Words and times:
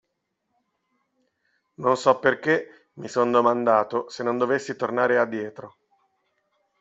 Non 1.83 1.95
so 1.95 2.17
perché 2.17 2.87
mi 2.93 3.07
son 3.07 3.29
domandato 3.29 4.09
se 4.09 4.23
non 4.23 4.39
dovessi 4.39 4.75
tornare 4.75 5.19
a 5.19 5.25
dietro. 5.25 5.77